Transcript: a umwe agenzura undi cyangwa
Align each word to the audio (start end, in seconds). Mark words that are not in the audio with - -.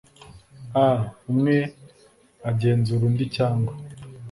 a 0.85 0.87
umwe 1.31 1.57
agenzura 2.49 3.03
undi 3.09 3.25
cyangwa 3.35 3.71